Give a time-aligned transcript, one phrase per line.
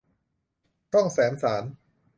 [0.91, 1.63] ช่องแสมสาร